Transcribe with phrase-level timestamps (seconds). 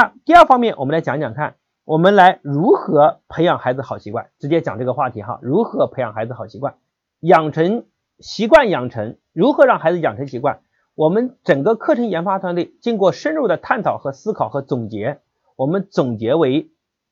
[0.00, 6.76] 那第二方面，我们来讲讲看，我们来如何培养孩子好习惯，直接讲这个话题哈，如何培养孩子好习惯，
[7.20, 7.84] 养成
[8.18, 10.62] 习惯养成，如何让孩子养成习惯？
[10.94, 15.20] 我们整个课程研发团队经过深入的探讨和思考和总结，
[15.54, 16.70] 我们总结为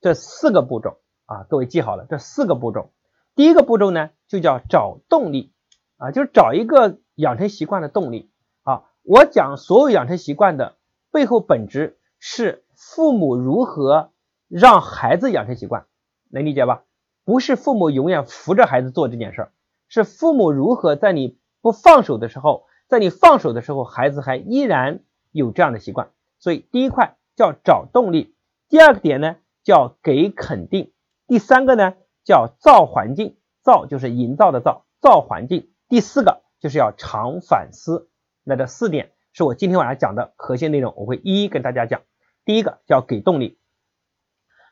[0.00, 2.92] 这四个步骤啊，各位记好了，这四个步骤。
[3.34, 5.52] 第一个步骤呢，就叫找动力
[5.98, 8.30] 啊，就是找一个养成习惯的动力
[8.62, 8.84] 啊。
[9.02, 10.76] 我讲所有养成习惯的
[11.12, 12.64] 背后本质是。
[12.80, 14.10] 父母如何
[14.48, 15.84] 让孩子养成习惯，
[16.30, 16.84] 能理解吧？
[17.26, 19.52] 不是父母永远扶着孩子做这件事儿，
[19.86, 26.10] 是父母如何在你不放手的时候，在你放手的时候，孩子还依然有这样的习惯。
[26.38, 28.34] 所以第一块叫找动力，
[28.70, 30.90] 第二个点呢叫给肯定，
[31.26, 31.92] 第三个呢
[32.24, 35.70] 叫造环境，造就是营造的造，造环境。
[35.90, 38.08] 第四个就是要常反思。
[38.42, 42.00] 那这四点是我今天晚上讲的核心内容，我会一一跟大家讲。
[42.44, 43.58] 第一个叫给动力，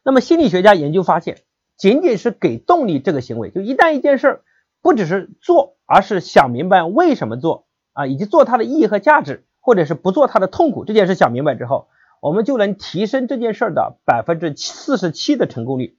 [0.03, 1.43] 那么心理学家研究发现，
[1.77, 4.43] 仅仅是给动力这个行为，就一旦一件事儿
[4.81, 11.89] 不只是做，而是想明白为什么做啊，以及做它的意义和价值，或者是不做它的痛苦，这件事想明白之后，
[12.21, 15.99] 我们就能提升这件事儿的百分之四十七的成功率。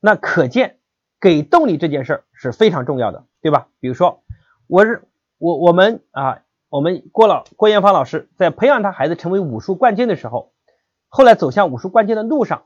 [0.00, 0.76] 那可见
[1.20, 3.68] 给动力这件事儿是非常重要的，对吧？
[3.80, 4.22] 比如说，
[4.66, 5.08] 我是
[5.38, 10.52] 我我们啊，我们郭老郭艳芳老师在培养他孩子成为武术冠军的时候。
[11.10, 12.62] 后来走向武术冠军的路上，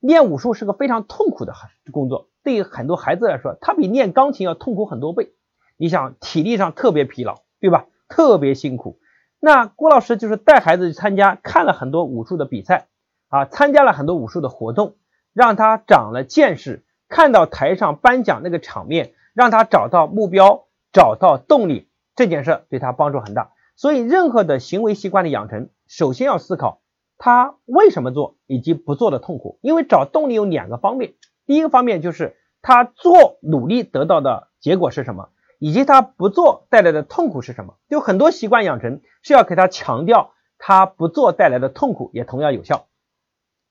[0.00, 1.52] 练武术是个非常痛苦的
[1.92, 5.34] 工作，对于很多孩子来说，他比练钢琴要痛苦很多倍。
[5.76, 7.84] 你想，体力上特别疲劳，对吧？
[8.08, 8.98] 特别辛苦。
[9.40, 12.88] 那郭老师就是带孩子去参加，看了很多武术的比赛
[13.28, 14.96] 啊，参加了很多武术的活动，
[15.32, 23.52] 让他长了见识，看到台上颁奖那个场面，让他找到目标，找到动力，这件事对他帮助很大。
[23.76, 26.81] 所以，任何的行为习惯的养成，首先要思考。
[27.18, 29.58] 他为什么做以及不做的痛苦？
[29.62, 31.14] 因为找动力有两个方面，
[31.46, 37.76] 第一个方面就是他做努力得到的结果是什么，以及他不做带来的痛苦是什么。
[37.88, 42.86] 就很多习惯养成是要给他强调他不做带来的痛苦也同样有效。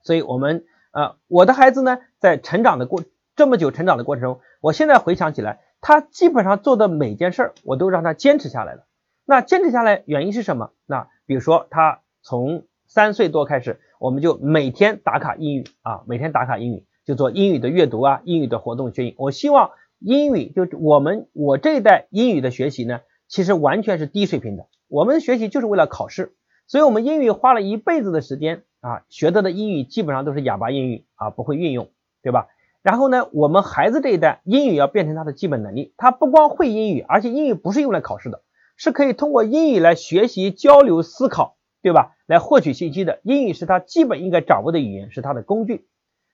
[0.03, 3.03] 所以，我们呃，我的孩子呢，在成长的过
[3.35, 8.85] 这么久成长的过程中，我现在回想起来，他基本上做的每件事儿，我都让他坚持下来了。
[9.25, 10.71] 那坚持下来原因是什么？
[10.85, 19.15] 那比如说他从三岁多开始，我们就每天打卡英语啊，每天打卡英语，就做英语的阅读啊，英语的活动学习。
[19.17, 22.99] 我希望英语就我们我这一代英语的学习呢，
[23.29, 24.65] 其实完全是低水平的。
[24.89, 26.33] 我们学习就是为了考试，
[26.67, 31.87] 所以我们英语花了一辈子的时间啊，学到的英语基本上都是哑巴英语啊，不会运用，
[32.21, 32.47] 对吧？
[32.81, 38.41] 然后呢，我们孩子这一代英语要变成他的基本能力，他不光会英语，而且英语不是用来考试的，
[38.75, 41.55] 是可以通过英语来学习、交流、思考。
[41.81, 42.15] 对吧？
[42.27, 45.87] 来获取信息的英语是他基本应该掌握的语言，是他的工具，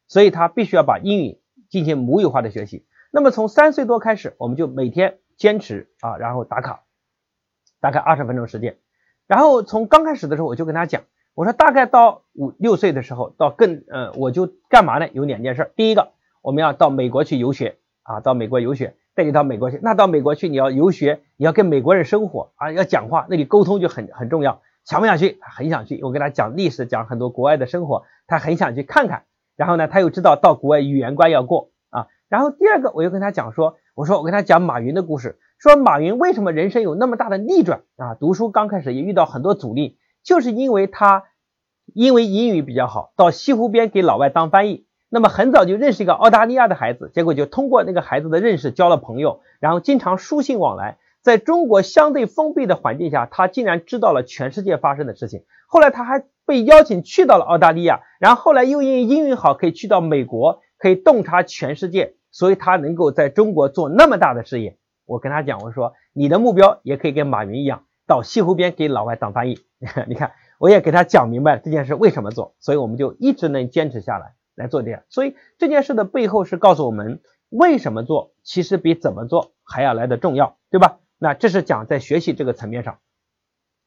[0.08, 2.86] 所以他必须要把英语进行母语化的学习。
[3.12, 6.84] 那么从三岁多开始，我们就每天坚持啊，然后打卡，
[7.80, 8.78] 大概二十分钟时间。
[9.28, 11.04] 然后从刚开始的时候，我就跟他讲，
[11.34, 15.10] 我说大概到五六岁的时候，到更呃，我就干嘛呢？
[15.14, 15.72] 有两件事。
[15.76, 19.80] 第一个，我们要到美国去游学啊，到美国游学，带你到美国去。
[19.82, 24.62] 那到美国去，你要游学，你要跟美国人生活啊，要讲话，那里沟通就很很重要。
[24.88, 25.38] 想不想去？
[25.42, 26.02] 他很想去。
[26.02, 29.26] 我给他讲历史，讲很多国外的生活，他很想去看看。
[29.58, 32.08] 然后呢，他又知道到国外语言关要过啊。
[32.30, 38.16] 然后第二个，我又跟他讲说，我说我跟他讲马云的故事，说马云为什么人生有那么大的逆转啊？
[38.16, 41.26] 读书刚开始也遇到很多阻力，就是因为他
[41.94, 44.86] 因为英语比较好，到西湖边给老外当翻译。
[45.10, 50.98] 那么很早就认识一个澳大利亚的孩子，结果就通过那个孩子的认识交了朋友，然后经常书信往来。
[51.28, 55.44] 在中国相对封闭的环境下，他竟然知道了全世界发生的事情。
[55.68, 64.78] 后来他还被邀请去到了澳大利亚，然后后来又因为英语好，可以去到美国，可以洞察全世界，所以他能够在中国做那么大的事业。
[65.06, 69.60] 我跟他讲，我说你的目标也可以跟马云一样，到西湖边给老外当翻译。
[70.08, 75.02] 你看，我也给他讲明白这件事为什么做，所以我们就一直能坚持下来来做这样。
[75.10, 77.20] 所以这件事的背后是告诉我们，
[77.50, 81.00] 为什么做其实比怎么做还要来的重要，对吧？
[81.20, 83.00] 那这是讲在学习这个层面上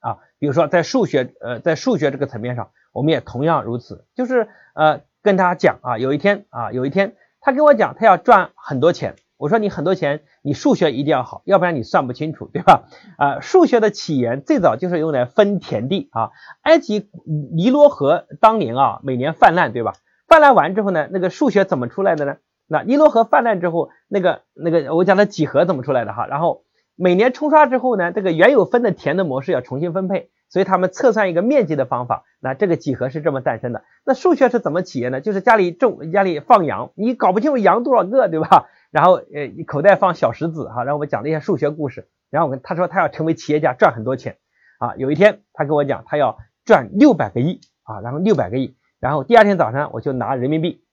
[0.01, 12.89] 啊，比如说在数学，呃，在数学这个层面上，我们也同样如此，就是呃跟他讲啊，有一天啊，有一天他跟我讲，他要赚很多钱，我说你很多钱，你数学一定要好，要不然你算不清楚，对吧？
[13.19, 16.31] 啊，数学的起源最早就是用来分田地啊，
[16.63, 17.11] 埃及
[17.53, 19.93] 尼罗河当年啊，每年泛滥，对吧？
[20.27, 22.39] 泛滥完之后呢，那个数学怎么出来的呢？
[22.67, 26.27] 那尼罗河泛滥之后，那个那个我讲的几何怎么出来的哈？
[26.27, 26.65] 然后。
[27.01, 33.85] 每年冲刷之后呢，这个原有分的田的模式要重新分配，所以他们测算一个面积的方法，那这个几何是这么诞生的。
[34.05, 35.23] 那数学是怎么起源的？
[35.23, 38.69] 就是家里种家里放羊，你搞不清楚羊多少个，对吧？
[38.93, 42.07] 然后呃，口袋放小石子哈，然后我们讲了一些数学故事。
[42.29, 44.37] 然后我跟他说他要成为企业家，赚很多钱
[44.79, 44.95] 啊。
[44.97, 46.37] 有一天他跟我讲他要
[46.67, 48.77] 赚六百个亿啊，然后六百个亿。
[49.01, 50.85] 然后第二天早上我就拿人民币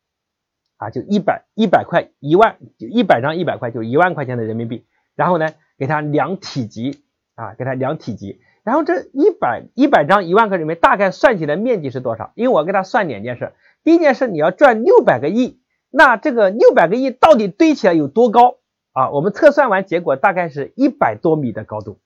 [0.78, 4.86] 啊，就一百一百块一万，就一百张一百块就一万块钱的人民币。
[5.16, 7.04] 然后呢，给他量体积
[7.36, 8.40] 啊，给他量体积。
[8.64, 12.32] 然后这一百一百张一万个里面大概算起来面积是多少？
[12.36, 13.54] 因为我给他算两件事，
[13.84, 18.58] 第一件事你要赚六百个亿，那这个六百个亿到底堆起来有多高
[18.92, 19.10] 啊？
[19.12, 22.00] 我们测算完结果大概是一百多米的高度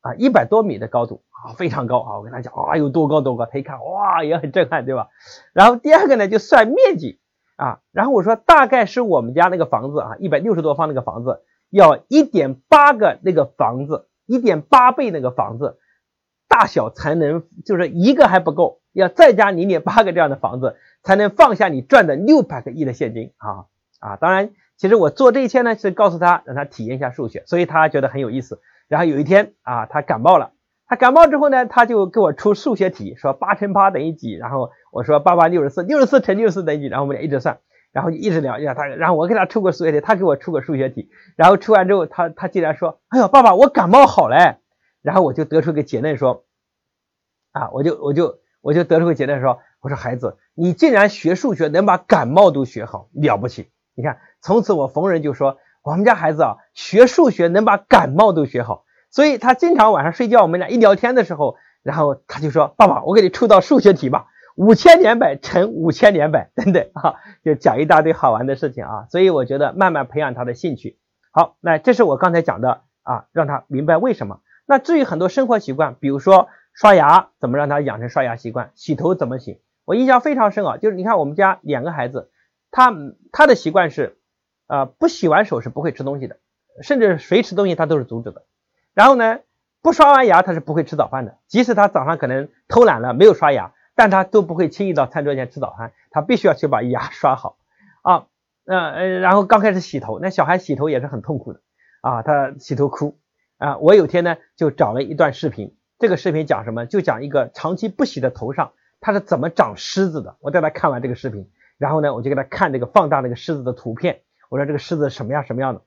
[0.00, 2.18] 啊，一百多米的高度啊，非常高啊！
[2.18, 5.08] 我跟他讲啊，有多高多高，他一看哇，也很震撼，对吧？
[5.52, 7.20] 然后第二个呢就算面积
[7.54, 11.42] 啊，然后我说大概是我们家那个房子啊，一百六十多方那个房子
[11.72, 15.78] 要一点八个那个房子，一点八倍那个房子。
[16.48, 23.64] 大小才能就是一个还不够，要再加零点八个这样的房子，才能放下你赚的六百个亿的现金啊
[24.00, 24.16] 啊！
[24.16, 28.60] 当然，其实我做这一切呢，是告诉他让他体验一下数学，所以他觉得很有意思。
[28.86, 30.52] 然后有一天啊，他感冒了，
[30.86, 34.34] 他感冒之后呢，他就给我出数学题，说八乘八等于几？
[34.34, 36.88] 然后我说八八六十四，六十四乘六十四等于几？
[36.88, 37.60] 然后我们俩一直算，
[37.92, 44.58] 然后一直聊，他，然后我给他出个数学题，他给我出个数学题，然后出完之后，他他竟然说：“哎呦，爸爸，我感冒好了。”
[45.02, 46.44] 然后我就得出个结论说，
[47.52, 53.70] 啊，我就我就我就得出个结论说，我说孩子，你竟然学数学能把感冒都学好，了不起！
[53.94, 58.84] 你看，从此我逢人就说，我们家孩子啊，学数学能把感冒都学好。
[59.10, 69.06] 所以他经常晚上睡觉，我们俩一聊天的时候，然后他就说，爸爸，我给你出道数学题吧，五千两百乘五千两百等等啊，就讲一大堆好玩的事情啊。
[69.10, 70.98] 所以我觉得慢慢培养他的兴趣。
[71.30, 74.40] 好，那这是我刚才讲的啊，让他明白为什么。
[74.66, 80.76] 那至于很多生活习惯，比如说刷牙怎么让他养成刷牙习惯，洗头怎么洗，我印象非常深啊。
[80.76, 82.30] 就是你看我们家两个孩子，
[82.70, 82.94] 他
[83.32, 84.18] 他的习惯是，
[84.66, 86.36] 呃，不洗完手是不会吃东西的，
[86.82, 88.44] 甚至谁吃东西他都是阻止的。
[88.94, 89.40] 然后呢，
[89.82, 97.56] 不刷完牙他是不会吃早饭的，即使他早上可能偷懒了没有刷牙，但他都不会轻易到餐桌前吃早餐，他必须要去把牙刷好
[98.02, 98.26] 啊。
[98.64, 101.60] 呃呃，然后刚开始洗头，那小孩洗头也是很痛苦的
[102.00, 103.18] 啊，他洗头哭。
[103.58, 106.84] 啊，我有天呢就找了一段视频，这个视频讲什么？
[106.84, 110.36] 就讲一个长期不洗的头上，它是怎么长虱子的。
[110.40, 111.48] 我带他看完这个视频，
[111.78, 114.22] 然后呢，我就给他看这个放大那个虱子的图片。
[114.48, 115.82] 我说这个虱子什么样什么样的？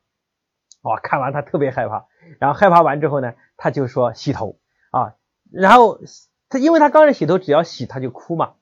[0.84, 2.06] 哇，看完他特别害怕。
[2.40, 4.58] 然后害怕完之后呢，他就说洗头
[4.92, 5.16] 啊。
[5.52, 6.00] 然后
[6.50, 8.54] 他因为他刚开始洗头只要洗他就哭嘛。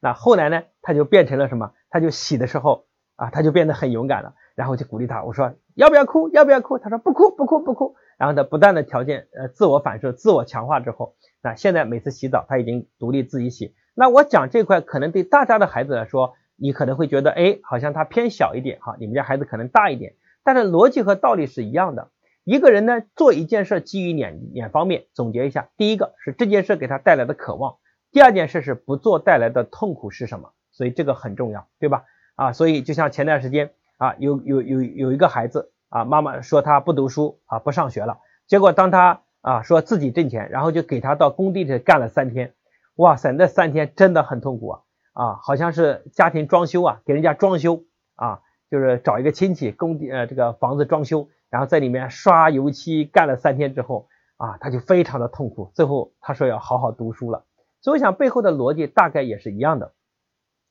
[0.00, 1.72] 那后来呢，他就变成了什么？
[1.90, 4.34] 他就洗的时候啊，他就变得很勇敢了。
[4.54, 6.28] 然后就鼓励他，我说要不要哭？
[6.30, 6.78] 要不要哭？
[6.78, 7.94] 他说不哭不哭不哭。
[8.18, 13.74] 然后他不断的条件呃自我反射、自我强化之后，那现在每次洗澡他已经独立自己洗。
[13.94, 20.14] 那我讲这块可能对大家的孩子来说，你可能会觉得哎，好像他偏小一点哈，你们家孩子可能大一点，
[20.44, 22.10] 但是逻辑和道理是一样的。
[22.50, 27.76] 一个人呢做一件事基于两两方面，总结一下，第一个是这件事给他带来的渴望，
[28.10, 30.50] 第二件事是不做带来的痛苦是什么？
[30.72, 32.02] 所以这个很重要，对吧？
[32.34, 35.70] 啊，所以就像前段时间啊，有有有有一个孩子。
[35.90, 38.18] 啊，妈妈说他不读书啊，不上学了。
[38.46, 42.54] 结果当他啊说自己挣钱，然后就给他到工地里干了三天。
[42.94, 44.80] 哇塞，那三天真的很痛苦啊
[45.14, 47.82] 啊，好像是家庭装修啊，给人家装修
[48.14, 48.38] 啊，
[48.70, 55.70] 就是找一个亲戚工地呃这个房子装修，然后在里面刷油漆干了三天之后啊，他就非常的痛苦。
[55.74, 57.44] 最后他说要好好读书了。
[57.82, 59.92] 所以我想背后的逻辑大概也是一样的。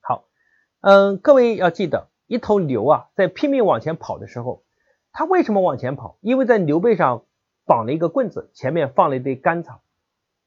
[0.01, 0.25] 好，
[0.81, 4.63] 嗯，各位要记得，一头牛啊在拼命往前跑的时候。
[5.11, 6.19] 它为什么往前跑？
[6.21, 7.23] 因为在牛背上
[7.65, 9.81] 绑了一个棍子，前面放了一堆干草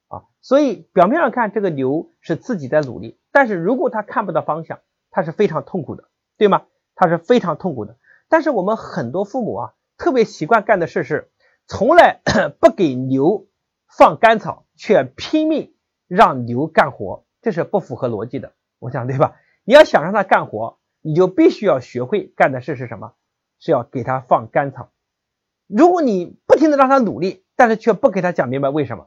[0.07, 4.79] 啊，所以表面上看这个牛是自己在努力，但是如果它看不到方向，
[5.11, 6.05] 它是非常痛苦的，
[6.39, 6.63] 对吗？
[6.95, 7.97] 它是非常痛苦的。
[8.29, 11.31] 但是我们很多父母啊，特别习惯干的事是，
[11.67, 12.21] 从来
[12.61, 13.47] 不给牛
[13.89, 15.75] 放干草，却拼命
[16.09, 18.53] 让牛干活，这是不符合逻辑的。
[18.79, 19.37] 我想对吧？
[19.65, 23.15] 你要想让他干活，你就必须要学会干的事是什么？
[23.59, 24.91] 是要给他放干草，
[25.69, 29.07] 如果你不停的让他努力，但是却不给他讲明白为什么，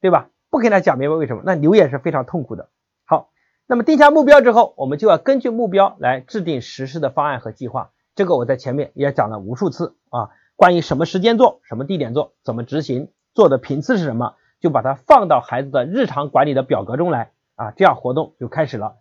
[0.00, 0.30] 对吧？
[0.48, 2.70] 不给他讲明白为什么，那牛也是非常痛苦的。
[3.04, 3.30] 好，
[3.66, 7.90] 那么定下目标之后，我们就要根据目标来制定实施的方案和计划。
[8.18, 18.96] 这个我在前面也讲了无数次啊，关于什么时间做，什么地点做，怎么执行，做的频次是什么，就把它放到孩子的日常管理的表格中来啊，这样活动就开始了。